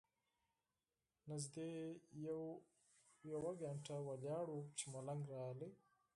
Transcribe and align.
نږدې 1.29 1.69
یو 3.31 3.41
ساعت 3.59 3.85
ولاړ 4.07 4.45
وو 4.51 4.61
چې 4.77 4.85
ملنګ 4.93 5.21
راغی. 5.35 5.71